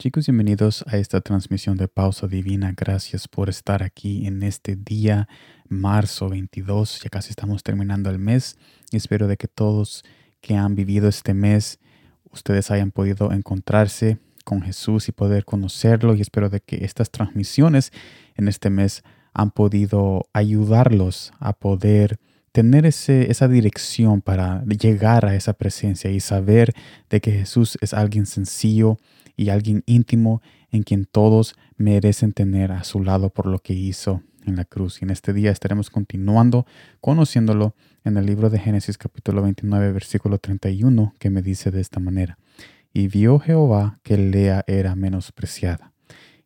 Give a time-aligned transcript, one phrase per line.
[0.00, 2.72] Chicos, bienvenidos a esta transmisión de Pausa Divina.
[2.76, 5.26] Gracias por estar aquí en este día,
[5.68, 7.00] marzo 22.
[7.02, 8.56] Ya casi estamos terminando el mes.
[8.92, 10.04] Espero de que todos
[10.40, 11.80] que han vivido este mes,
[12.30, 16.14] ustedes hayan podido encontrarse con Jesús y poder conocerlo.
[16.14, 17.90] Y espero de que estas transmisiones
[18.36, 19.02] en este mes
[19.34, 22.20] han podido ayudarlos a poder
[22.52, 26.72] tener ese, esa dirección para llegar a esa presencia y saber
[27.10, 28.96] de que Jesús es alguien sencillo
[29.38, 34.22] y alguien íntimo en quien todos merecen tener a su lado por lo que hizo
[34.44, 35.00] en la cruz.
[35.00, 36.66] Y en este día estaremos continuando
[37.00, 37.74] conociéndolo
[38.04, 42.36] en el libro de Génesis capítulo 29 versículo 31 que me dice de esta manera.
[42.92, 45.92] Y vio Jehová que Lea era menospreciada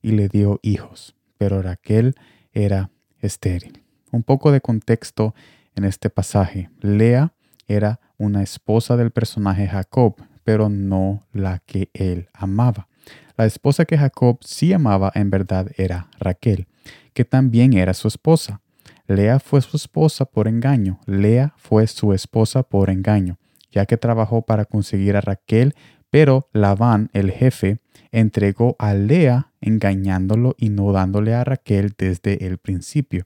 [0.03, 2.15] y le dio hijos, pero Raquel
[2.53, 2.91] era
[3.21, 3.83] estéril.
[4.11, 5.35] Un poco de contexto
[5.75, 6.69] en este pasaje.
[6.83, 7.33] Lea
[7.67, 12.89] era una esposa del personaje Jacob, pero no la que él amaba.
[13.37, 16.67] La esposa que Jacob sí amaba en verdad era Raquel,
[17.15, 18.61] que también era su esposa.
[19.07, 21.01] Lea fue su esposa por engaño.
[21.07, 23.39] Lea fue su esposa por engaño,
[23.71, 25.75] ya que trabajó para conseguir a Raquel,
[26.11, 27.79] pero Labán, el jefe,
[28.11, 33.25] entregó a Lea engañándolo y no dándole a Raquel desde el principio.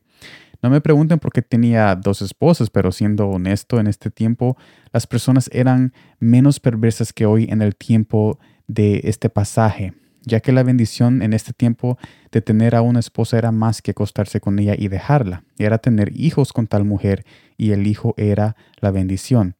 [0.66, 4.56] No me pregunten por qué tenía dos esposas, pero siendo honesto, en este tiempo
[4.92, 10.50] las personas eran menos perversas que hoy en el tiempo de este pasaje, ya que
[10.50, 11.98] la bendición en este tiempo
[12.32, 16.10] de tener a una esposa era más que acostarse con ella y dejarla, era tener
[16.18, 17.24] hijos con tal mujer
[17.56, 19.54] y el hijo era la bendición,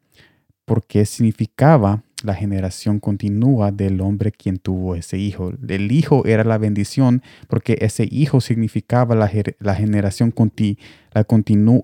[0.64, 5.52] porque significaba la generación continua del hombre quien tuvo ese hijo.
[5.68, 10.78] El hijo era la bendición porque ese hijo significaba la, generación conti,
[11.12, 11.26] la,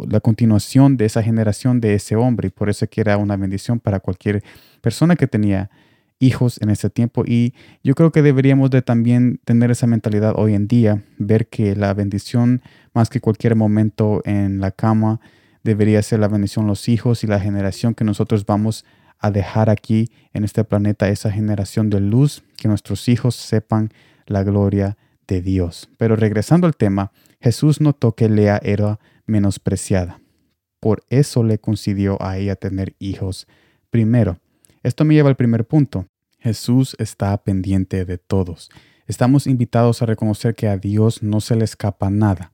[0.08, 3.78] la continuación de esa generación de ese hombre y por eso que era una bendición
[3.78, 4.42] para cualquier
[4.80, 5.70] persona que tenía
[6.18, 10.54] hijos en ese tiempo y yo creo que deberíamos de también tener esa mentalidad hoy
[10.54, 12.62] en día, ver que la bendición
[12.94, 15.20] más que cualquier momento en la cama
[15.64, 19.70] debería ser la bendición los hijos y la generación que nosotros vamos a a dejar
[19.70, 23.90] aquí en este planeta esa generación de luz, que nuestros hijos sepan
[24.26, 25.88] la gloria de Dios.
[25.96, 30.20] Pero regresando al tema, Jesús notó que Lea era menospreciada.
[30.80, 33.46] Por eso le concedió a ella tener hijos
[33.90, 34.38] primero.
[34.82, 36.08] Esto me lleva al primer punto.
[36.40, 38.70] Jesús está pendiente de todos.
[39.06, 42.52] Estamos invitados a reconocer que a Dios no se le escapa nada.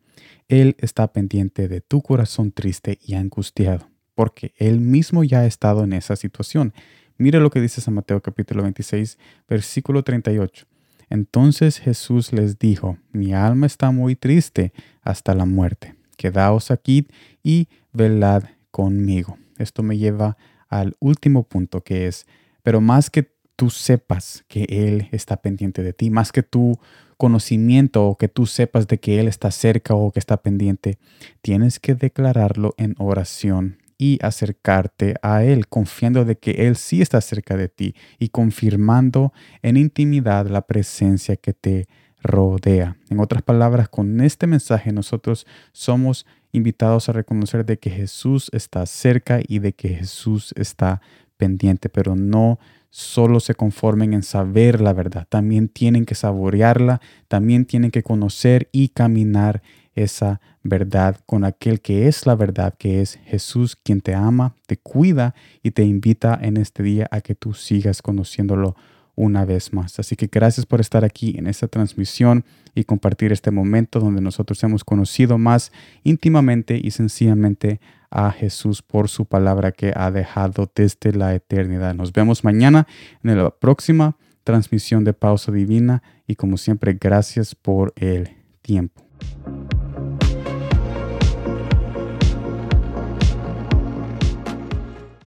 [0.48, 5.84] Él está pendiente de tu corazón triste y angustiado porque él mismo ya ha estado
[5.84, 6.74] en esa situación.
[7.18, 9.16] Mire lo que dice San Mateo capítulo 26,
[9.48, 10.66] versículo 38.
[11.08, 15.94] Entonces Jesús les dijo, mi alma está muy triste hasta la muerte.
[16.16, 17.06] Quedaos aquí
[17.44, 18.42] y velad
[18.72, 19.38] conmigo.
[19.56, 20.36] Esto me lleva
[20.68, 22.26] al último punto que es,
[22.64, 26.80] pero más que tú sepas que Él está pendiente de ti, más que tu
[27.16, 30.98] conocimiento o que tú sepas de que Él está cerca o que está pendiente,
[31.40, 37.20] tienes que declararlo en oración y acercarte a Él, confiando de que Él sí está
[37.20, 39.32] cerca de ti y confirmando
[39.62, 41.88] en intimidad la presencia que te
[42.22, 42.96] rodea.
[43.10, 48.86] En otras palabras, con este mensaje nosotros somos invitados a reconocer de que Jesús está
[48.86, 51.00] cerca y de que Jesús está
[51.36, 52.58] pendiente, pero no
[52.90, 58.68] solo se conformen en saber la verdad, también tienen que saborearla, también tienen que conocer
[58.72, 59.62] y caminar
[60.02, 64.76] esa verdad con aquel que es la verdad, que es Jesús, quien te ama, te
[64.76, 68.76] cuida y te invita en este día a que tú sigas conociéndolo
[69.14, 69.98] una vez más.
[69.98, 72.44] Así que gracias por estar aquí en esta transmisión
[72.74, 75.72] y compartir este momento donde nosotros hemos conocido más
[76.04, 81.94] íntimamente y sencillamente a Jesús por su palabra que ha dejado desde la eternidad.
[81.94, 82.86] Nos vemos mañana
[83.24, 88.30] en la próxima transmisión de Pausa Divina y como siempre gracias por el
[88.62, 89.07] tiempo.